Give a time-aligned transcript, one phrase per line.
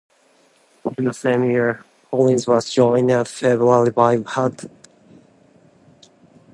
[0.97, 4.71] In the same year, Collins was joined at Ferrari by Hawthorn.